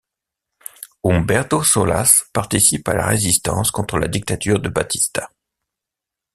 Humberto 1.03 1.63
Solás 1.63 2.25
participe 2.33 2.87
à 2.89 2.95
la 2.95 3.05
résistance 3.05 3.69
contre 3.69 3.99
la 3.99 4.07
dictature 4.07 4.59
de 4.59 4.67
Batista. 4.67 5.29